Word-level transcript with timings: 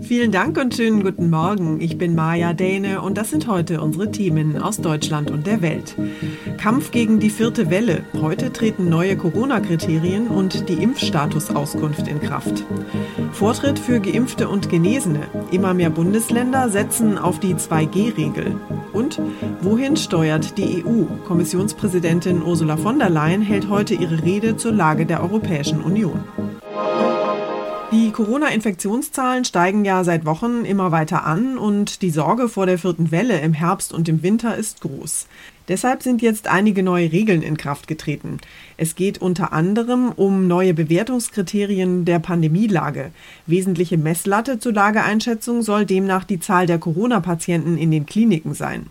Vielen 0.00 0.32
Dank 0.32 0.58
und 0.58 0.74
schönen 0.74 1.02
guten 1.02 1.28
Morgen. 1.28 1.80
Ich 1.82 1.98
bin 1.98 2.14
Maja 2.14 2.54
Däne 2.54 3.02
und 3.02 3.18
das 3.18 3.30
sind 3.30 3.46
heute 3.46 3.82
unsere 3.82 4.10
Themen 4.10 4.60
aus 4.60 4.78
Deutschland 4.78 5.30
und 5.30 5.46
der 5.46 5.60
Welt. 5.60 5.96
Kampf 6.56 6.92
gegen 6.92 7.20
die 7.20 7.28
vierte 7.28 7.68
Welle. 7.70 8.02
Heute 8.20 8.52
treten 8.52 8.88
neue 8.88 9.18
Corona-Kriterien 9.18 10.28
und 10.28 10.70
die 10.70 10.82
Impfstatusauskunft 10.82 12.08
in 12.08 12.20
Kraft. 12.20 12.64
Vortritt 13.32 13.78
für 13.78 14.00
Geimpfte 14.00 14.48
und 14.48 14.70
Genesene. 14.70 15.26
Immer 15.50 15.74
mehr 15.74 15.90
Bundesländer 15.90 16.70
setzen 16.70 17.18
auf 17.18 17.38
die 17.38 17.54
2G-Regel. 17.54 18.58
Und 18.94 19.20
wohin 19.60 19.98
steuert 19.98 20.56
die 20.56 20.84
EU? 20.84 21.04
Kommissionspräsidentin 21.26 22.42
Ursula 22.42 22.78
von 22.78 22.98
der 22.98 23.10
Leyen 23.10 23.42
hält 23.42 23.68
heute 23.68 23.94
ihre 23.94 24.22
Rede 24.22 24.56
zur 24.56 24.72
Lage 24.72 25.04
der 25.04 25.22
Europäischen 25.22 25.82
Union. 25.82 26.24
Die 27.92 28.10
Corona-Infektionszahlen 28.10 29.44
steigen 29.44 29.84
ja 29.84 30.02
seit 30.02 30.24
Wochen 30.24 30.64
immer 30.64 30.92
weiter 30.92 31.26
an 31.26 31.58
und 31.58 32.00
die 32.00 32.08
Sorge 32.08 32.48
vor 32.48 32.64
der 32.64 32.78
vierten 32.78 33.10
Welle 33.10 33.38
im 33.40 33.52
Herbst 33.52 33.92
und 33.92 34.08
im 34.08 34.22
Winter 34.22 34.56
ist 34.56 34.80
groß. 34.80 35.26
Deshalb 35.68 36.02
sind 36.02 36.22
jetzt 36.22 36.48
einige 36.48 36.82
neue 36.82 37.12
Regeln 37.12 37.42
in 37.42 37.58
Kraft 37.58 37.88
getreten. 37.88 38.38
Es 38.78 38.94
geht 38.94 39.18
unter 39.18 39.52
anderem 39.52 40.10
um 40.10 40.48
neue 40.48 40.72
Bewertungskriterien 40.72 42.06
der 42.06 42.18
Pandemielage. 42.18 43.10
Wesentliche 43.46 43.98
Messlatte 43.98 44.58
zur 44.58 44.72
Lageeinschätzung 44.72 45.60
soll 45.60 45.84
demnach 45.84 46.24
die 46.24 46.40
Zahl 46.40 46.66
der 46.66 46.78
Corona-Patienten 46.78 47.76
in 47.76 47.90
den 47.90 48.06
Kliniken 48.06 48.54
sein. 48.54 48.86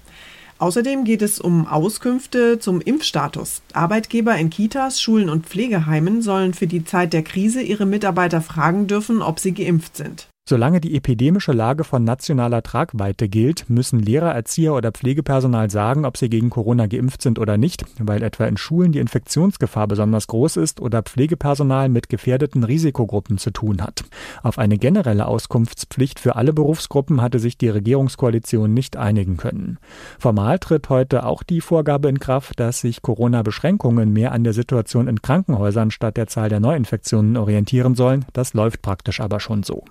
Außerdem 0.62 1.06
geht 1.06 1.24
es 1.24 1.40
um 1.40 1.66
Auskünfte 1.66 2.60
zum 2.60 2.82
Impfstatus. 2.82 3.64
Arbeitgeber 3.74 4.38
in 4.38 4.52
Kitas, 4.52 5.02
Schulen 5.02 5.28
und 5.28 5.48
Pflegeheimen 5.48 6.22
sollen 6.22 6.54
für 6.54 6.68
die 6.68 6.86
Zeit 6.86 7.14
der 7.14 7.24
Krise 7.24 7.64
ihre 7.64 7.88
Mitarbeiter 7.88 8.42
fragen 8.42 8.86
dürfen, 8.86 9.24
ob 9.24 9.40
sie 9.40 9.54
geimpft 9.56 9.98
sind. 9.98 10.28
Solange 10.52 10.82
die 10.82 10.98
epidemische 10.98 11.54
Lage 11.54 11.86
von 11.86 12.04
nationaler 12.04 12.62
Tragweite 12.62 13.30
gilt, 13.30 13.70
müssen 13.70 14.00
Lehrer, 14.00 14.34
Erzieher 14.34 14.74
oder 14.74 14.92
Pflegepersonal 14.92 15.70
sagen, 15.70 16.04
ob 16.04 16.18
sie 16.18 16.30
gegen 16.30 16.50
Corona 16.50 16.88
geimpft 16.88 17.22
sind 17.22 17.40
oder 17.40 17.56
nicht, 17.56 17.86
weil 18.00 18.22
etwa 18.22 18.48
in 18.48 18.58
Schulen 18.58 18.92
die 18.92 19.00
Infektionsgefahr 19.00 19.88
besonders 19.88 20.28
groß 20.28 20.58
ist 20.58 20.82
oder 20.82 21.04
Pflegepersonal 21.04 21.88
mit 21.88 22.10
gefährdeten 22.10 22.66
Risikogruppen 22.66 23.38
zu 23.38 23.52
tun 23.52 23.82
hat. 23.82 24.04
Auf 24.44 24.58
eine 24.60 24.78
generelle 24.78 25.26
Auskunftspflicht 25.26 26.20
für 26.20 26.36
alle 26.36 26.52
Berufsgruppen 26.52 27.22
hatte 27.22 27.40
sich 27.40 27.58
die 27.58 27.70
Regierungskoalition 27.70 28.74
nicht 28.74 28.98
einigen 28.98 29.38
können. 29.38 29.78
Formal 30.20 30.60
tritt 30.60 30.90
heute 30.90 31.26
auch 31.26 31.44
die 31.44 31.62
Vorgabe 31.62 32.10
in 32.10 32.20
Kraft, 32.20 32.60
dass 32.60 32.82
sich 32.82 33.02
Corona-Beschränkungen 33.02 34.12
mehr 34.12 34.34
an 34.34 34.44
der 34.44 34.52
Situation 34.52 35.08
in 35.08 35.22
Krankenhäusern 35.22 35.92
statt 35.92 36.18
der 36.18 36.28
Zahl 36.28 36.50
der 36.50 36.60
Neuinfektionen 36.60 37.38
orientieren 37.38 37.96
sollen. 37.96 38.26
Das 38.34 38.54
läuft 38.54 38.82
praktisch 38.82 39.22
aber 39.22 39.40
schon 39.40 39.64
so. 39.64 39.86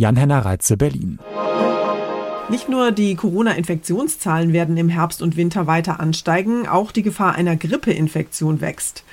Jan-Henner 0.00 0.46
Reitze, 0.46 0.78
Berlin. 0.78 1.18
Nicht 2.48 2.70
nur 2.70 2.90
die 2.90 3.16
Corona-Infektionszahlen 3.16 4.54
werden 4.54 4.78
im 4.78 4.88
Herbst 4.88 5.20
und 5.20 5.36
Winter 5.36 5.66
weiter 5.66 6.00
ansteigen, 6.00 6.66
auch 6.66 6.90
die 6.90 7.02
Gefahr 7.02 7.34
einer 7.34 7.54
Grippeinfektion 7.54 8.62
wächst. 8.62 9.04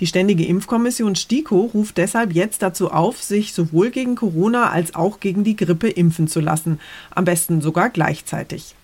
Die 0.00 0.06
Ständige 0.08 0.44
Impfkommission 0.44 1.14
STIKO 1.14 1.70
ruft 1.72 1.96
deshalb 1.96 2.32
jetzt 2.32 2.60
dazu 2.62 2.90
auf, 2.90 3.22
sich 3.22 3.52
sowohl 3.52 3.90
gegen 3.90 4.16
Corona 4.16 4.70
als 4.70 4.96
auch 4.96 5.20
gegen 5.20 5.44
die 5.44 5.54
Grippe 5.54 5.88
impfen 5.88 6.26
zu 6.26 6.40
lassen, 6.40 6.80
am 7.14 7.24
besten 7.24 7.60
sogar 7.60 7.88
gleichzeitig. 7.90 8.74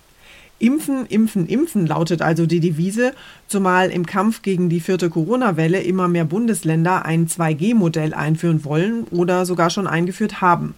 Impfen, 0.60 1.06
impfen, 1.06 1.48
impfen 1.48 1.88
lautet 1.88 2.22
also 2.22 2.46
die 2.46 2.60
Devise, 2.60 3.14
zumal 3.48 3.90
im 3.90 4.06
Kampf 4.06 4.42
gegen 4.42 4.68
die 4.68 4.80
vierte 4.80 5.10
Corona-Welle 5.10 5.82
immer 5.82 6.06
mehr 6.06 6.24
Bundesländer 6.24 7.04
ein 7.04 7.26
2G-Modell 7.26 8.14
einführen 8.14 8.64
wollen 8.64 9.08
oder 9.10 9.44
sogar 9.44 9.70
schon 9.70 9.88
eingeführt 9.88 10.40
haben. 10.40 10.74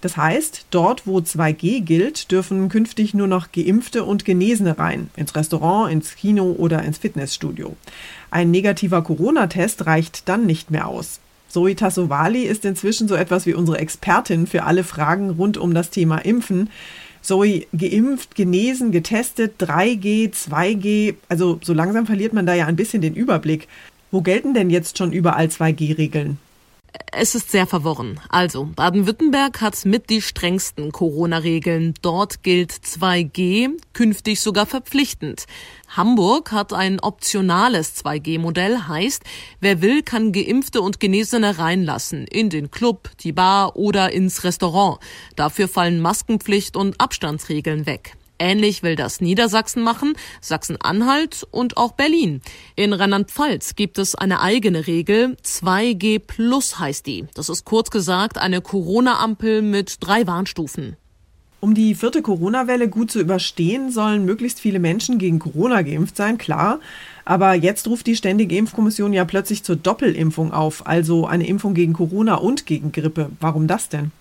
Das 0.00 0.16
heißt, 0.16 0.66
dort, 0.70 1.06
wo 1.06 1.18
2G 1.18 1.82
gilt, 1.82 2.30
dürfen 2.30 2.68
künftig 2.68 3.12
nur 3.12 3.26
noch 3.26 3.52
Geimpfte 3.52 4.04
und 4.04 4.24
Genesene 4.24 4.78
rein, 4.78 5.10
ins 5.16 5.34
Restaurant, 5.36 5.92
ins 5.92 6.16
Kino 6.16 6.54
oder 6.56 6.82
ins 6.82 6.98
Fitnessstudio. 6.98 7.76
Ein 8.30 8.50
negativer 8.50 9.02
Corona-Test 9.02 9.86
reicht 9.86 10.28
dann 10.28 10.46
nicht 10.46 10.70
mehr 10.70 10.88
aus. 10.88 11.20
Zoe 11.48 11.74
Tassovali 11.74 12.44
ist 12.44 12.64
inzwischen 12.64 13.08
so 13.08 13.14
etwas 13.14 13.44
wie 13.44 13.54
unsere 13.54 13.78
Expertin 13.78 14.46
für 14.46 14.64
alle 14.64 14.84
Fragen 14.84 15.30
rund 15.30 15.58
um 15.58 15.74
das 15.74 15.90
Thema 15.90 16.18
Impfen. 16.18 16.70
Zoe, 17.22 17.66
geimpft, 17.76 18.34
genesen, 18.34 18.92
getestet, 18.92 19.60
3G, 19.60 20.32
2G, 20.32 21.16
also 21.28 21.58
so 21.62 21.74
langsam 21.74 22.06
verliert 22.06 22.32
man 22.32 22.46
da 22.46 22.54
ja 22.54 22.66
ein 22.66 22.76
bisschen 22.76 23.02
den 23.02 23.14
Überblick. 23.14 23.68
Wo 24.10 24.22
gelten 24.22 24.54
denn 24.54 24.70
jetzt 24.70 24.96
schon 24.96 25.12
überall 25.12 25.46
2G-Regeln? 25.46 26.38
Es 27.12 27.34
ist 27.34 27.50
sehr 27.50 27.66
verworren. 27.66 28.20
Also, 28.28 28.68
Baden-Württemberg 28.76 29.60
hat 29.60 29.84
mit 29.84 30.10
die 30.10 30.22
strengsten 30.22 30.92
Corona-Regeln. 30.92 31.94
Dort 32.02 32.42
gilt 32.42 32.72
2G, 32.72 33.70
künftig 33.92 34.40
sogar 34.40 34.66
verpflichtend. 34.66 35.46
Hamburg 35.88 36.52
hat 36.52 36.72
ein 36.72 37.00
optionales 37.00 37.96
2G-Modell, 37.96 38.88
heißt, 38.88 39.24
wer 39.60 39.82
will, 39.82 40.02
kann 40.02 40.32
Geimpfte 40.32 40.82
und 40.82 41.00
Genesene 41.00 41.58
reinlassen, 41.58 42.26
in 42.26 42.48
den 42.48 42.70
Club, 42.70 43.10
die 43.20 43.32
Bar 43.32 43.76
oder 43.76 44.12
ins 44.12 44.44
Restaurant. 44.44 44.98
Dafür 45.34 45.68
fallen 45.68 46.00
Maskenpflicht 46.00 46.76
und 46.76 47.00
Abstandsregeln 47.00 47.86
weg. 47.86 48.16
Ähnlich 48.40 48.82
will 48.82 48.96
das 48.96 49.20
Niedersachsen 49.20 49.82
machen, 49.82 50.14
Sachsen-Anhalt 50.40 51.46
und 51.50 51.76
auch 51.76 51.92
Berlin. 51.92 52.40
In 52.74 52.94
Rheinland-Pfalz 52.94 53.76
gibt 53.76 53.98
es 53.98 54.14
eine 54.14 54.40
eigene 54.40 54.86
Regel. 54.86 55.36
2G 55.44 56.20
Plus 56.20 56.78
heißt 56.78 57.06
die. 57.06 57.26
Das 57.34 57.50
ist 57.50 57.66
kurz 57.66 57.90
gesagt 57.90 58.38
eine 58.38 58.62
Corona-Ampel 58.62 59.60
mit 59.60 59.98
drei 60.00 60.26
Warnstufen. 60.26 60.96
Um 61.60 61.74
die 61.74 61.94
vierte 61.94 62.22
Corona-Welle 62.22 62.88
gut 62.88 63.10
zu 63.10 63.20
überstehen, 63.20 63.92
sollen 63.92 64.24
möglichst 64.24 64.58
viele 64.58 64.78
Menschen 64.78 65.18
gegen 65.18 65.38
Corona 65.38 65.82
geimpft 65.82 66.16
sein, 66.16 66.38
klar. 66.38 66.80
Aber 67.26 67.52
jetzt 67.52 67.86
ruft 67.88 68.06
die 68.06 68.16
Ständige 68.16 68.56
Impfkommission 68.56 69.12
ja 69.12 69.26
plötzlich 69.26 69.62
zur 69.64 69.76
Doppelimpfung 69.76 70.54
auf, 70.54 70.86
also 70.86 71.26
eine 71.26 71.46
Impfung 71.46 71.74
gegen 71.74 71.92
Corona 71.92 72.36
und 72.36 72.64
gegen 72.64 72.92
Grippe. 72.92 73.28
Warum 73.38 73.66
das 73.66 73.90
denn? 73.90 74.12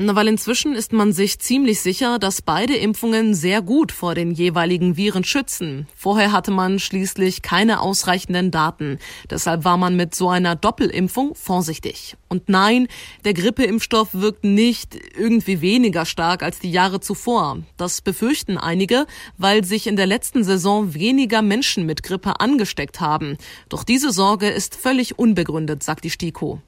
Na, 0.00 0.14
weil 0.14 0.28
inzwischen 0.28 0.76
ist 0.76 0.92
man 0.92 1.12
sich 1.12 1.40
ziemlich 1.40 1.80
sicher, 1.80 2.20
dass 2.20 2.40
beide 2.40 2.76
Impfungen 2.76 3.34
sehr 3.34 3.62
gut 3.62 3.90
vor 3.90 4.14
den 4.14 4.30
jeweiligen 4.30 4.96
Viren 4.96 5.24
schützen. 5.24 5.88
Vorher 5.96 6.30
hatte 6.30 6.52
man 6.52 6.78
schließlich 6.78 7.42
keine 7.42 7.80
ausreichenden 7.80 8.52
Daten. 8.52 9.00
Deshalb 9.28 9.64
war 9.64 9.76
man 9.76 9.96
mit 9.96 10.14
so 10.14 10.28
einer 10.28 10.54
Doppelimpfung 10.54 11.34
vorsichtig. 11.34 12.16
Und 12.28 12.48
nein, 12.48 12.86
der 13.24 13.34
Grippeimpfstoff 13.34 14.10
wirkt 14.12 14.44
nicht 14.44 14.96
irgendwie 15.18 15.60
weniger 15.62 16.06
stark 16.06 16.44
als 16.44 16.60
die 16.60 16.70
Jahre 16.70 17.00
zuvor. 17.00 17.58
Das 17.76 18.00
befürchten 18.00 18.56
einige, 18.56 19.04
weil 19.36 19.64
sich 19.64 19.88
in 19.88 19.96
der 19.96 20.06
letzten 20.06 20.44
Saison 20.44 20.94
weniger 20.94 21.42
Menschen 21.42 21.86
mit 21.86 22.04
Grippe 22.04 22.38
angesteckt 22.38 23.00
haben. 23.00 23.36
Doch 23.68 23.82
diese 23.82 24.12
Sorge 24.12 24.48
ist 24.48 24.76
völlig 24.76 25.18
unbegründet, 25.18 25.82
sagt 25.82 26.04
die 26.04 26.10
STIKO. 26.10 26.62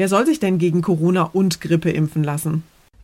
Wer 0.00 0.08
soll 0.08 0.24
sich 0.24 0.40
denn 0.40 0.56
gegen 0.56 0.80
Corona 0.80 1.24
und 1.24 1.60
Grippe 1.60 1.90
impfen 1.90 2.24
lassen? 2.24 2.62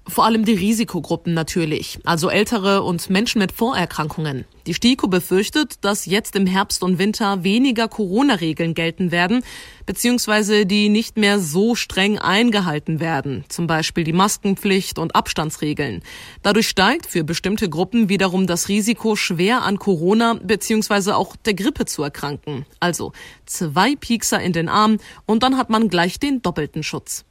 Vor 0.08 0.25
allem 0.25 0.44
die 0.44 0.55
Risikogruppen 0.55 1.35
natürlich, 1.35 1.99
also 2.05 2.31
Ältere 2.31 2.85
und 2.85 3.11
Menschen 3.11 3.41
mit 3.41 3.50
Vorerkrankungen. 3.50 4.44
Die 4.67 4.75
STIKO 4.75 5.08
befürchtet, 5.08 5.85
dass 5.85 6.06
jetzt 6.06 6.37
im 6.37 6.47
Herbst 6.47 6.85
und 6.85 6.99
Winter 6.99 7.43
weniger 7.43 7.88
Corona-Regeln 7.88 8.75
gelten 8.75 9.11
werden, 9.11 9.43
beziehungsweise 9.85 10.64
die 10.64 10.91
nicht 10.91 11.17
mehr 11.17 11.41
so 11.41 11.75
streng 11.75 12.19
eingehalten 12.19 13.00
werden, 13.00 13.44
zum 13.49 13.67
Beispiel 13.67 14.05
die 14.05 14.12
Maskenpflicht 14.12 14.99
und 15.00 15.17
Abstandsregeln. 15.17 16.03
Dadurch 16.43 16.69
steigt 16.69 17.06
für 17.06 17.25
bestimmte 17.25 17.69
Gruppen 17.69 18.09
wiederum 18.09 18.47
das 18.47 18.69
Risiko, 18.69 19.17
schwer 19.17 19.62
an 19.62 19.79
Corona 19.79 20.35
beziehungsweise 20.35 21.17
auch 21.17 21.35
der 21.35 21.55
Grippe 21.55 21.85
zu 21.85 22.05
erkranken. 22.05 22.64
Also 22.79 23.12
zwei 23.44 23.97
Piekser 23.97 24.41
in 24.41 24.52
den 24.52 24.69
Arm 24.69 24.99
und 25.26 25.43
dann 25.43 25.56
hat 25.56 25.69
man 25.69 25.88
gleich 25.88 26.20
den 26.20 26.43
doppelten 26.43 26.85
Schutz. 26.85 27.25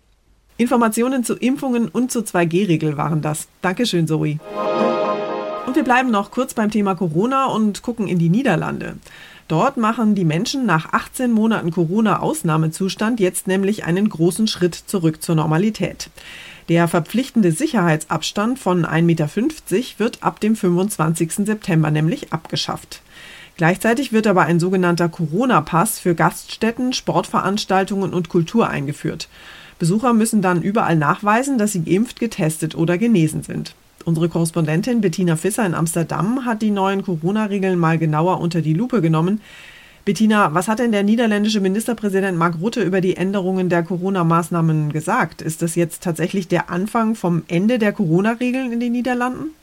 Informationen 0.58 1.26
zu 1.26 1.36
Impfungen 1.36 1.90
und 1.90 2.12
zur 2.12 2.24
2G-Regel 2.24 2.96
waren 2.96 3.22
das. 3.22 3.50
Dankeschön, 3.62 4.08
Zoe. 4.08 4.40
Und 5.68 5.76
wir 5.76 5.84
bleiben 5.84 6.12
noch 6.12 6.32
kurz 6.32 6.54
beim 6.54 6.72
Thema 6.72 6.96
Corona 6.96 7.48
und 7.48 7.82
gucken 7.82 8.08
in 8.08 8.20
die 8.20 8.30
Niederlande. 8.30 8.96
Dort 9.50 9.76
machen 9.76 10.16
die 10.16 10.24
Menschen 10.24 10.66
nach 10.66 10.94
18 10.94 11.32
Monaten 11.32 11.72
Corona-Ausnahmezustand 11.72 13.20
jetzt 13.20 13.48
nämlich 13.48 13.84
einen 13.84 14.08
großen 14.08 14.48
Schritt 14.48 14.76
zurück 14.76 15.22
zur 15.22 15.36
Normalität. 15.36 16.10
Der 16.70 16.88
verpflichtende 16.88 17.52
Sicherheitsabstand 17.52 18.58
von 18.58 18.86
1,50 18.86 19.02
Meter 19.02 19.30
wird 19.98 20.24
ab 20.24 20.40
dem 20.40 20.56
25. 20.56 21.46
September 21.46 21.92
nämlich 21.92 22.32
abgeschafft. 22.32 23.02
Gleichzeitig 23.58 24.14
wird 24.14 24.26
aber 24.26 24.44
ein 24.44 24.60
sogenannter 24.60 25.10
Corona-Pass 25.10 26.00
für 26.00 26.16
Gaststätten, 26.16 26.94
Sportveranstaltungen 26.94 28.14
und 28.14 28.30
Kultur 28.30 28.70
eingeführt. 28.70 29.30
Besucher 29.78 30.14
müssen 30.14 30.42
dann 30.42 30.62
überall 30.62 30.96
nachweisen, 30.96 31.58
dass 31.58 31.74
sie 31.74 31.84
geimpft, 31.84 32.20
getestet 32.20 32.76
oder 32.76 32.98
genesen 32.98 33.44
sind. 33.44 33.76
Unsere 34.06 34.30
Korrespondentin 34.30 35.02
Bettina 35.02 35.36
Fisser 35.36 35.66
in 35.66 35.74
Amsterdam 35.74 36.46
hat 36.46 36.62
die 36.62 36.72
neuen 36.72 37.04
Corona-Regeln 37.04 37.78
mal 37.78 37.98
genauer 37.98 38.40
unter 38.40 38.62
die 38.62 38.74
Lupe 38.74 39.02
genommen. 39.02 39.42
Bettina, 40.06 40.54
was 40.54 40.68
hat 40.68 40.78
denn 40.78 40.92
der 40.92 41.02
niederländische 41.02 41.60
Ministerpräsident 41.60 42.38
Mark 42.38 42.60
Rutte 42.62 42.84
über 42.84 43.02
die 43.02 43.18
Änderungen 43.18 43.70
der 43.70 43.82
Corona-Maßnahmen 43.82 44.94
gesagt? 44.94 45.42
Ist 45.42 45.64
das 45.64 45.74
jetzt 45.74 46.04
tatsächlich 46.04 46.48
der 46.48 46.70
Anfang 46.70 47.16
vom 47.16 47.42
Ende 47.48 47.80
der 47.80 47.92
Corona-Regeln 47.92 48.72
in 48.72 48.80
den 48.80 48.92
Niederlanden? 48.92 49.56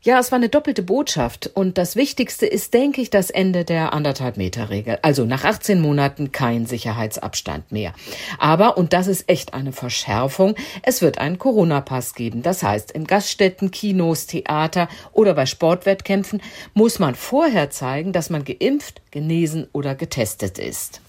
Ja, 0.00 0.20
es 0.20 0.30
war 0.30 0.36
eine 0.36 0.48
doppelte 0.48 0.84
Botschaft. 0.84 1.50
Und 1.54 1.76
das 1.76 1.96
Wichtigste 1.96 2.46
ist, 2.46 2.72
denke 2.72 3.00
ich, 3.00 3.10
das 3.10 3.30
Ende 3.30 3.64
der 3.64 3.92
anderthalb 3.92 4.36
Meter 4.36 4.70
Regel. 4.70 4.98
Also 5.02 5.24
nach 5.24 5.42
18 5.42 5.80
Monaten 5.80 6.30
kein 6.30 6.66
Sicherheitsabstand 6.66 7.72
mehr. 7.72 7.92
Aber, 8.38 8.78
und 8.78 8.92
das 8.92 9.08
ist 9.08 9.28
echt 9.28 9.54
eine 9.54 9.72
Verschärfung, 9.72 10.54
es 10.82 11.02
wird 11.02 11.18
einen 11.18 11.38
Corona-Pass 11.38 12.14
geben. 12.14 12.42
Das 12.42 12.62
heißt, 12.62 12.92
in 12.92 13.08
Gaststätten, 13.08 13.72
Kinos, 13.72 14.26
Theater 14.26 14.88
oder 15.12 15.34
bei 15.34 15.46
Sportwettkämpfen 15.46 16.40
muss 16.74 17.00
man 17.00 17.16
vorher 17.16 17.70
zeigen, 17.70 18.12
dass 18.12 18.30
man 18.30 18.44
geimpft, 18.44 19.02
genesen 19.10 19.66
oder 19.72 19.96
getestet 19.96 20.60
ist. 20.60 21.00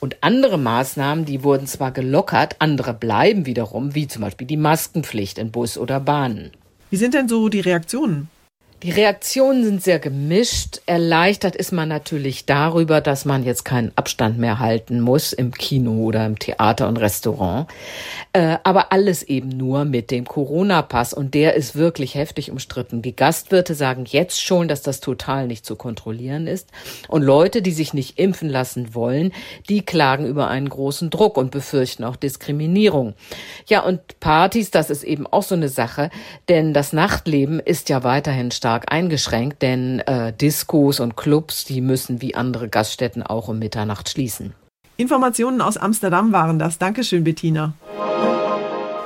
Und 0.00 0.16
andere 0.22 0.58
Maßnahmen, 0.58 1.24
die 1.24 1.44
wurden 1.44 1.68
zwar 1.68 1.92
gelockert, 1.92 2.56
andere 2.58 2.94
bleiben 2.94 3.46
wiederum, 3.46 3.94
wie 3.94 4.08
zum 4.08 4.22
Beispiel 4.22 4.46
die 4.46 4.56
Maskenpflicht 4.56 5.38
in 5.38 5.52
Bus 5.52 5.78
oder 5.78 6.00
Bahnen. 6.00 6.50
Wie 6.90 6.96
sind 6.96 7.14
denn 7.14 7.28
so 7.28 7.48
die 7.48 7.60
Reaktionen? 7.60 8.28
Die 8.84 8.90
Reaktionen 8.90 9.64
sind 9.64 9.82
sehr 9.82 9.98
gemischt. 9.98 10.82
Erleichtert 10.84 11.56
ist 11.56 11.72
man 11.72 11.88
natürlich 11.88 12.44
darüber, 12.44 13.00
dass 13.00 13.24
man 13.24 13.42
jetzt 13.42 13.64
keinen 13.64 13.92
Abstand 13.96 14.36
mehr 14.36 14.58
halten 14.58 15.00
muss 15.00 15.32
im 15.32 15.52
Kino 15.52 16.04
oder 16.04 16.26
im 16.26 16.38
Theater 16.38 16.86
und 16.88 16.98
Restaurant. 16.98 17.66
Äh, 18.34 18.58
aber 18.62 18.92
alles 18.92 19.22
eben 19.22 19.48
nur 19.48 19.86
mit 19.86 20.10
dem 20.10 20.26
Corona-Pass 20.26 21.14
und 21.14 21.32
der 21.32 21.54
ist 21.54 21.76
wirklich 21.76 22.14
heftig 22.14 22.50
umstritten. 22.50 23.00
Die 23.00 23.16
Gastwirte 23.16 23.74
sagen 23.74 24.04
jetzt 24.06 24.42
schon, 24.42 24.68
dass 24.68 24.82
das 24.82 25.00
total 25.00 25.46
nicht 25.46 25.64
zu 25.64 25.76
kontrollieren 25.76 26.46
ist. 26.46 26.68
Und 27.08 27.22
Leute, 27.22 27.62
die 27.62 27.72
sich 27.72 27.94
nicht 27.94 28.18
impfen 28.18 28.50
lassen 28.50 28.94
wollen, 28.94 29.32
die 29.70 29.80
klagen 29.80 30.26
über 30.26 30.48
einen 30.48 30.68
großen 30.68 31.08
Druck 31.08 31.38
und 31.38 31.52
befürchten 31.52 32.04
auch 32.04 32.16
Diskriminierung. 32.16 33.14
Ja, 33.66 33.80
und 33.80 34.20
Partys, 34.20 34.70
das 34.70 34.90
ist 34.90 35.04
eben 35.04 35.26
auch 35.26 35.42
so 35.42 35.54
eine 35.54 35.70
Sache, 35.70 36.10
denn 36.50 36.74
das 36.74 36.92
Nachtleben 36.92 37.60
ist 37.60 37.88
ja 37.88 38.04
weiterhin 38.04 38.50
stark 38.50 38.73
stark 38.74 38.90
eingeschränkt, 38.90 39.62
denn 39.62 40.00
äh, 40.00 40.32
Diskos 40.32 40.98
und 40.98 41.16
Clubs, 41.16 41.64
die 41.64 41.80
müssen 41.80 42.20
wie 42.20 42.34
andere 42.34 42.68
Gaststätten 42.68 43.22
auch 43.22 43.46
um 43.46 43.60
Mitternacht 43.60 44.08
schließen. 44.08 44.52
Informationen 44.96 45.60
aus 45.60 45.76
Amsterdam 45.76 46.32
waren 46.32 46.58
das. 46.58 46.78
Dankeschön, 46.78 47.22
Bettina. 47.22 47.74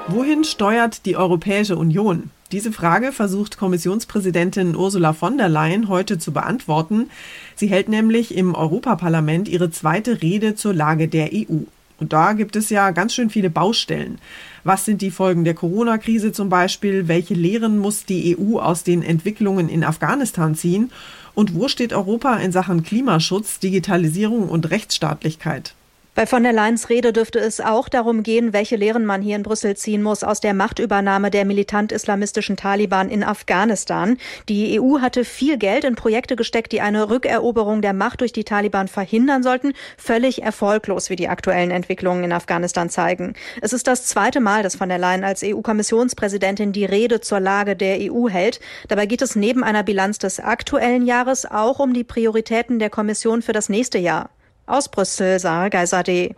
Wohin 0.06 0.44
steuert 0.44 1.04
die 1.04 1.18
Europäische 1.18 1.76
Union? 1.76 2.30
Diese 2.50 2.72
Frage 2.72 3.12
versucht 3.12 3.58
Kommissionspräsidentin 3.58 4.74
Ursula 4.74 5.12
von 5.12 5.36
der 5.36 5.50
Leyen 5.50 5.88
heute 5.88 6.18
zu 6.18 6.32
beantworten. 6.32 7.10
Sie 7.54 7.66
hält 7.66 7.90
nämlich 7.90 8.34
im 8.34 8.54
Europaparlament 8.54 9.48
ihre 9.48 9.70
zweite 9.70 10.22
Rede 10.22 10.54
zur 10.54 10.72
Lage 10.72 11.08
der 11.08 11.28
EU. 11.34 11.64
Und 12.00 12.12
da 12.12 12.32
gibt 12.32 12.56
es 12.56 12.70
ja 12.70 12.90
ganz 12.90 13.14
schön 13.14 13.30
viele 13.30 13.50
Baustellen. 13.50 14.18
Was 14.64 14.84
sind 14.84 15.02
die 15.02 15.10
Folgen 15.10 15.44
der 15.44 15.54
Corona-Krise 15.54 16.32
zum 16.32 16.48
Beispiel? 16.48 17.08
Welche 17.08 17.34
Lehren 17.34 17.78
muss 17.78 18.04
die 18.04 18.36
EU 18.38 18.58
aus 18.58 18.84
den 18.84 19.02
Entwicklungen 19.02 19.68
in 19.68 19.84
Afghanistan 19.84 20.54
ziehen? 20.54 20.92
Und 21.34 21.54
wo 21.54 21.68
steht 21.68 21.92
Europa 21.92 22.36
in 22.36 22.52
Sachen 22.52 22.82
Klimaschutz, 22.82 23.58
Digitalisierung 23.58 24.48
und 24.48 24.70
Rechtsstaatlichkeit? 24.70 25.74
Bei 26.18 26.26
von 26.26 26.42
der 26.42 26.52
Leyens 26.52 26.88
Rede 26.88 27.12
dürfte 27.12 27.38
es 27.38 27.60
auch 27.60 27.88
darum 27.88 28.24
gehen, 28.24 28.52
welche 28.52 28.74
Lehren 28.74 29.06
man 29.06 29.22
hier 29.22 29.36
in 29.36 29.44
Brüssel 29.44 29.76
ziehen 29.76 30.02
muss 30.02 30.24
aus 30.24 30.40
der 30.40 30.52
Machtübernahme 30.52 31.30
der 31.30 31.44
militant-islamistischen 31.44 32.56
Taliban 32.56 33.08
in 33.08 33.22
Afghanistan. 33.22 34.16
Die 34.48 34.80
EU 34.80 34.98
hatte 34.98 35.24
viel 35.24 35.58
Geld 35.58 35.84
in 35.84 35.94
Projekte 35.94 36.34
gesteckt, 36.34 36.72
die 36.72 36.80
eine 36.80 37.08
Rückeroberung 37.08 37.82
der 37.82 37.92
Macht 37.92 38.20
durch 38.20 38.32
die 38.32 38.42
Taliban 38.42 38.88
verhindern 38.88 39.44
sollten. 39.44 39.74
Völlig 39.96 40.42
erfolglos, 40.42 41.08
wie 41.08 41.14
die 41.14 41.28
aktuellen 41.28 41.70
Entwicklungen 41.70 42.24
in 42.24 42.32
Afghanistan 42.32 42.90
zeigen. 42.90 43.34
Es 43.62 43.72
ist 43.72 43.86
das 43.86 44.06
zweite 44.06 44.40
Mal, 44.40 44.64
dass 44.64 44.74
von 44.74 44.88
der 44.88 44.98
Leyen 44.98 45.22
als 45.22 45.44
EU-Kommissionspräsidentin 45.44 46.72
die 46.72 46.84
Rede 46.84 47.20
zur 47.20 47.38
Lage 47.38 47.76
der 47.76 47.96
EU 48.00 48.28
hält. 48.28 48.58
Dabei 48.88 49.06
geht 49.06 49.22
es 49.22 49.36
neben 49.36 49.62
einer 49.62 49.84
Bilanz 49.84 50.18
des 50.18 50.40
aktuellen 50.40 51.06
Jahres 51.06 51.46
auch 51.46 51.78
um 51.78 51.94
die 51.94 52.02
Prioritäten 52.02 52.80
der 52.80 52.90
Kommission 52.90 53.40
für 53.40 53.52
das 53.52 53.68
nächste 53.68 53.98
Jahr. 53.98 54.30
Aus 54.68 54.90
Brüssel, 54.90 55.40
Sarah 55.40 55.70
Geiserde. 55.70 56.34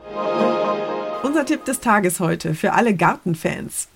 Unser 1.25 1.45
Tipp 1.45 1.65
des 1.65 1.81
Tages 1.81 2.21
heute 2.21 2.55
für 2.55 2.75
alle 2.75 2.95
Gartenfans. 2.95 3.89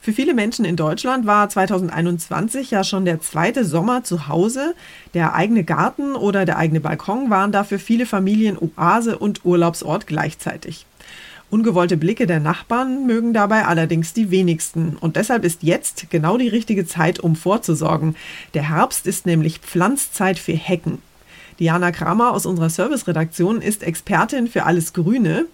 Für 0.00 0.12
viele 0.12 0.32
Menschen 0.32 0.64
in 0.64 0.76
Deutschland 0.76 1.26
war 1.26 1.48
2021 1.48 2.70
ja 2.70 2.84
schon 2.84 3.04
der 3.04 3.20
zweite 3.20 3.64
Sommer 3.64 4.04
zu 4.04 4.28
Hause. 4.28 4.74
Der 5.12 5.34
eigene 5.34 5.64
Garten 5.64 6.14
oder 6.14 6.44
der 6.44 6.56
eigene 6.56 6.80
Balkon 6.80 7.30
waren 7.30 7.50
dafür 7.50 7.80
viele 7.80 8.06
Familien 8.06 8.56
Oase 8.58 9.18
und 9.18 9.44
Urlaubsort 9.44 10.06
gleichzeitig. 10.06 10.86
Ungewollte 11.50 11.96
Blicke 11.96 12.28
der 12.28 12.38
Nachbarn 12.38 13.08
mögen 13.08 13.32
dabei 13.32 13.64
allerdings 13.64 14.12
die 14.12 14.30
wenigsten. 14.30 14.96
Und 15.00 15.16
deshalb 15.16 15.44
ist 15.44 15.64
jetzt 15.64 16.10
genau 16.10 16.38
die 16.38 16.48
richtige 16.48 16.86
Zeit, 16.86 17.18
um 17.18 17.34
vorzusorgen. 17.34 18.14
Der 18.54 18.68
Herbst 18.68 19.08
ist 19.08 19.26
nämlich 19.26 19.58
Pflanzzeit 19.58 20.38
für 20.38 20.52
Hecken. 20.52 21.02
Diana 21.60 21.92
Kramer 21.92 22.32
aus 22.32 22.46
unserer 22.46 22.70
Serviceredaktion 22.70 23.60
ist 23.60 23.82
Expertin 23.82 24.48
für 24.48 24.64
alles 24.64 24.94
Grüne. 24.94 25.44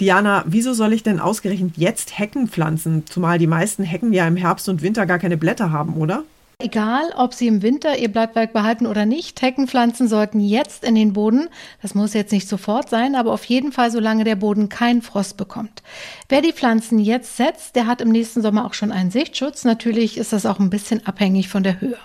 Diana, 0.00 0.42
wieso 0.46 0.74
soll 0.74 0.92
ich 0.92 1.04
denn 1.04 1.20
ausgerechnet 1.20 1.76
jetzt 1.76 2.18
Hecken 2.18 2.48
pflanzen? 2.48 3.04
Zumal 3.06 3.38
die 3.38 3.46
meisten 3.46 3.84
Hecken 3.84 4.12
ja 4.12 4.26
im 4.26 4.36
Herbst 4.36 4.68
und 4.68 4.82
Winter 4.82 5.06
gar 5.06 5.20
keine 5.20 5.36
Blätter 5.36 5.70
haben, 5.70 5.94
oder? 5.94 6.24
Egal, 6.58 7.12
ob 7.16 7.34
Sie 7.34 7.46
im 7.46 7.62
Winter 7.62 7.98
Ihr 7.98 8.10
Blattwerk 8.10 8.52
behalten 8.52 8.86
oder 8.86 9.06
nicht, 9.06 9.42
Heckenpflanzen 9.42 10.08
sollten 10.08 10.40
jetzt 10.40 10.84
in 10.84 10.94
den 10.94 11.12
Boden. 11.12 11.48
Das 11.82 11.94
muss 11.94 12.14
jetzt 12.14 12.32
nicht 12.32 12.48
sofort 12.48 12.88
sein, 12.88 13.14
aber 13.14 13.32
auf 13.32 13.44
jeden 13.44 13.70
Fall, 13.70 13.90
solange 13.90 14.24
der 14.24 14.36
Boden 14.36 14.68
keinen 14.68 15.02
Frost 15.02 15.36
bekommt. 15.36 15.82
Wer 16.28 16.42
die 16.42 16.52
Pflanzen 16.52 16.98
jetzt 16.98 17.36
setzt, 17.36 17.76
der 17.76 17.86
hat 17.86 18.00
im 18.00 18.10
nächsten 18.10 18.42
Sommer 18.42 18.66
auch 18.66 18.74
schon 18.74 18.92
einen 18.92 19.10
Sichtschutz. 19.10 19.64
Natürlich 19.64 20.16
ist 20.16 20.32
das 20.32 20.46
auch 20.46 20.58
ein 20.58 20.70
bisschen 20.70 21.06
abhängig 21.06 21.48
von 21.48 21.62
der 21.62 21.80
Höhe. 21.80 21.98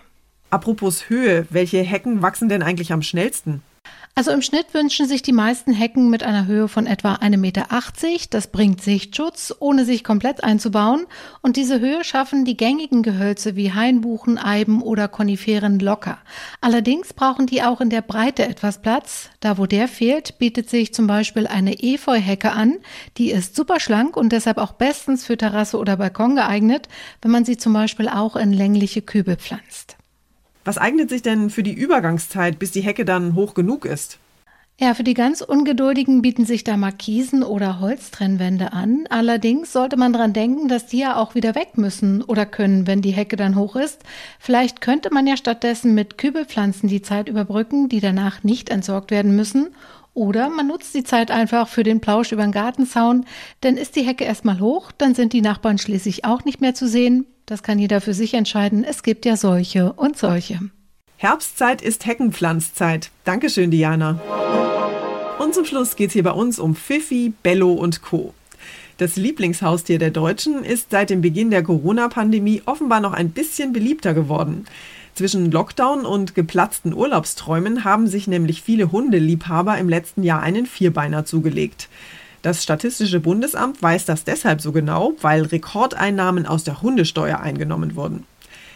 Apropos 0.49 1.09
Höhe, 1.09 1.45
welche 1.49 1.81
Hecken 1.81 2.21
wachsen 2.21 2.49
denn 2.49 2.63
eigentlich 2.63 2.91
am 2.91 3.01
schnellsten? 3.01 3.61
Also 4.15 4.31
im 4.31 4.41
Schnitt 4.41 4.73
wünschen 4.73 5.07
sich 5.07 5.21
die 5.21 5.31
meisten 5.31 5.71
Hecken 5.71 6.09
mit 6.09 6.23
einer 6.23 6.45
Höhe 6.45 6.67
von 6.67 6.87
etwa 6.87 7.13
1,80 7.13 7.37
Meter. 7.37 7.67
Das 8.31 8.47
bringt 8.47 8.81
Sichtschutz, 8.81 9.55
ohne 9.59 9.85
sich 9.85 10.03
komplett 10.03 10.43
einzubauen. 10.43 11.05
Und 11.41 11.55
diese 11.55 11.79
Höhe 11.79 12.03
schaffen 12.03 12.43
die 12.43 12.57
gängigen 12.57 13.01
Gehölze 13.01 13.55
wie 13.55 13.71
Hainbuchen, 13.71 14.37
Eiben 14.37 14.81
oder 14.81 15.07
Koniferen 15.07 15.79
locker. 15.79 16.17
Allerdings 16.59 17.13
brauchen 17.13 17.45
die 17.45 17.63
auch 17.63 17.79
in 17.79 17.89
der 17.89 18.01
Breite 18.01 18.43
etwas 18.43 18.81
Platz. 18.81 19.29
Da 19.39 19.57
wo 19.57 19.67
der 19.67 19.87
fehlt, 19.87 20.37
bietet 20.37 20.69
sich 20.69 20.93
zum 20.93 21.07
Beispiel 21.07 21.47
eine 21.47 21.81
Efeuhecke 21.81 22.51
an. 22.51 22.79
Die 23.17 23.31
ist 23.31 23.55
super 23.55 23.79
schlank 23.79 24.17
und 24.17 24.33
deshalb 24.33 24.57
auch 24.57 24.73
bestens 24.73 25.23
für 25.23 25.37
Terrasse 25.37 25.77
oder 25.77 25.95
Balkon 25.95 26.35
geeignet, 26.35 26.89
wenn 27.21 27.31
man 27.31 27.45
sie 27.45 27.55
zum 27.55 27.71
Beispiel 27.71 28.09
auch 28.09 28.35
in 28.35 28.51
längliche 28.51 29.01
Kübel 29.01 29.37
pflanzt. 29.37 29.98
Was 30.65 30.77
eignet 30.77 31.09
sich 31.09 31.21
denn 31.21 31.49
für 31.49 31.63
die 31.63 31.73
Übergangszeit, 31.73 32.59
bis 32.59 32.71
die 32.71 32.81
Hecke 32.81 33.05
dann 33.05 33.35
hoch 33.35 33.53
genug 33.53 33.85
ist? 33.85 34.19
Ja, 34.81 34.93
für 34.93 35.03
die 35.03 35.13
ganz 35.13 35.41
Ungeduldigen 35.41 36.21
bieten 36.21 36.45
sich 36.45 36.63
da 36.63 36.77
Markisen 36.77 37.43
oder 37.43 37.81
Holztrennwände 37.81 38.71
an. 38.71 39.03
Allerdings 39.09 39.73
sollte 39.73 39.97
man 39.97 40.13
dran 40.13 40.31
denken, 40.31 40.69
dass 40.69 40.85
die 40.85 40.99
ja 40.99 41.17
auch 41.17 41.35
wieder 41.35 41.53
weg 41.53 41.77
müssen 41.77 42.23
oder 42.23 42.45
können, 42.45 42.87
wenn 42.87 43.01
die 43.01 43.11
Hecke 43.11 43.35
dann 43.35 43.57
hoch 43.57 43.75
ist. 43.75 44.03
Vielleicht 44.39 44.79
könnte 44.79 45.13
man 45.13 45.27
ja 45.27 45.35
stattdessen 45.35 45.95
mit 45.95 46.17
Kübelpflanzen 46.17 46.87
die 46.87 47.01
Zeit 47.01 47.27
überbrücken, 47.27 47.89
die 47.89 47.99
danach 47.99 48.45
nicht 48.45 48.69
entsorgt 48.69 49.11
werden 49.11 49.35
müssen. 49.35 49.75
Oder 50.19 50.49
man 50.49 50.67
nutzt 50.67 50.93
die 50.95 51.05
Zeit 51.05 51.31
einfach 51.31 51.69
für 51.69 51.83
den 51.83 52.01
Plausch 52.01 52.33
über 52.33 52.41
den 52.41 52.51
Gartenzaun, 52.51 53.25
denn 53.63 53.77
ist 53.77 53.95
die 53.95 54.01
Hecke 54.01 54.25
erstmal 54.25 54.59
hoch, 54.59 54.91
dann 54.97 55.15
sind 55.15 55.31
die 55.31 55.39
Nachbarn 55.39 55.77
schließlich 55.77 56.25
auch 56.25 56.43
nicht 56.43 56.59
mehr 56.59 56.75
zu 56.75 56.89
sehen. 56.89 57.25
Das 57.45 57.63
kann 57.63 57.79
jeder 57.79 58.01
für 58.01 58.13
sich 58.13 58.33
entscheiden. 58.33 58.83
Es 58.83 59.03
gibt 59.03 59.25
ja 59.25 59.37
solche 59.37 59.93
und 59.93 60.17
solche. 60.17 60.59
Herbstzeit 61.15 61.81
ist 61.81 62.05
Heckenpflanzzeit. 62.05 63.11
Dankeschön, 63.23 63.71
Diana. 63.71 64.19
Und 65.39 65.53
zum 65.53 65.63
Schluss 65.63 65.95
geht 65.95 66.07
es 66.07 66.13
hier 66.13 66.23
bei 66.23 66.31
uns 66.31 66.59
um 66.59 66.75
Pfiffi, 66.75 67.31
Bello 67.41 67.71
und 67.71 68.01
Co. 68.01 68.33
Das 68.97 69.15
Lieblingshaustier 69.15 69.99
der 69.99 70.11
Deutschen 70.11 70.65
ist 70.65 70.91
seit 70.91 71.11
dem 71.11 71.21
Beginn 71.21 71.49
der 71.49 71.63
Corona-Pandemie 71.63 72.63
offenbar 72.65 72.99
noch 72.99 73.13
ein 73.13 73.29
bisschen 73.29 73.71
beliebter 73.71 74.13
geworden. 74.13 74.65
Zwischen 75.19 75.51
Lockdown 75.51 76.05
und 76.05 76.33
geplatzten 76.33 76.93
Urlaubsträumen 76.93 77.83
haben 77.83 78.07
sich 78.07 78.27
nämlich 78.29 78.61
viele 78.61 78.93
Hundeliebhaber 78.93 79.77
im 79.77 79.89
letzten 79.89 80.23
Jahr 80.23 80.41
einen 80.41 80.65
Vierbeiner 80.65 81.25
zugelegt. 81.25 81.89
Das 82.41 82.63
Statistische 82.63 83.19
Bundesamt 83.19 83.81
weiß 83.81 84.05
das 84.05 84.23
deshalb 84.23 84.61
so 84.61 84.71
genau, 84.71 85.11
weil 85.19 85.41
Rekordeinnahmen 85.41 86.45
aus 86.45 86.63
der 86.63 86.81
Hundesteuer 86.81 87.41
eingenommen 87.41 87.97
wurden. 87.97 88.23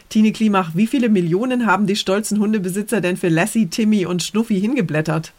Tine 0.09 0.33
Klimach, 0.33 0.71
wie 0.75 0.85
viele 0.85 1.07
Millionen 1.07 1.65
haben 1.65 1.87
die 1.87 1.95
stolzen 1.95 2.41
Hundebesitzer 2.41 2.99
denn 2.99 3.15
für 3.15 3.29
Lassie, 3.29 3.67
Timmy 3.67 4.05
und 4.05 4.21
Schnuffi 4.21 4.59
hingeblättert? 4.59 5.31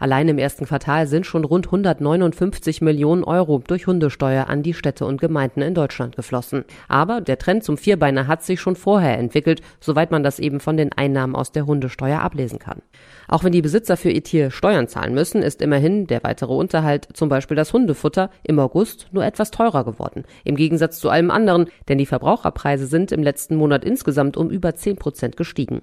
Allein 0.00 0.28
im 0.28 0.38
ersten 0.38 0.64
Quartal 0.64 1.06
sind 1.06 1.26
schon 1.26 1.44
rund 1.44 1.66
159 1.66 2.80
Millionen 2.80 3.22
Euro 3.22 3.62
durch 3.64 3.86
Hundesteuer 3.86 4.48
an 4.48 4.62
die 4.62 4.72
Städte 4.72 5.04
und 5.04 5.20
Gemeinden 5.20 5.60
in 5.60 5.74
Deutschland 5.74 6.16
geflossen. 6.16 6.64
Aber 6.88 7.20
der 7.20 7.36
Trend 7.36 7.62
zum 7.64 7.76
Vierbeiner 7.76 8.26
hat 8.26 8.42
sich 8.42 8.62
schon 8.62 8.76
vorher 8.76 9.18
entwickelt, 9.18 9.60
soweit 9.78 10.10
man 10.10 10.22
das 10.22 10.38
eben 10.38 10.58
von 10.58 10.78
den 10.78 10.92
Einnahmen 10.92 11.36
aus 11.36 11.52
der 11.52 11.66
Hundesteuer 11.66 12.20
ablesen 12.20 12.58
kann. 12.58 12.80
Auch 13.28 13.44
wenn 13.44 13.52
die 13.52 13.60
Besitzer 13.60 13.98
für 13.98 14.10
ihr 14.10 14.24
Tier 14.24 14.50
Steuern 14.50 14.88
zahlen 14.88 15.12
müssen, 15.12 15.42
ist 15.42 15.60
immerhin 15.60 16.06
der 16.06 16.24
weitere 16.24 16.54
Unterhalt, 16.54 17.06
zum 17.12 17.28
Beispiel 17.28 17.56
das 17.56 17.74
Hundefutter, 17.74 18.30
im 18.42 18.58
August 18.58 19.08
nur 19.12 19.24
etwas 19.24 19.50
teurer 19.50 19.84
geworden. 19.84 20.24
Im 20.44 20.56
Gegensatz 20.56 20.98
zu 20.98 21.10
allem 21.10 21.30
anderen, 21.30 21.66
denn 21.90 21.98
die 21.98 22.06
Verbraucherpreise 22.06 22.86
sind 22.86 23.12
im 23.12 23.22
letzten 23.22 23.54
Monat 23.54 23.84
insgesamt 23.84 24.38
um 24.38 24.48
über 24.48 24.74
10 24.74 24.96
Prozent 24.96 25.36
gestiegen. 25.36 25.82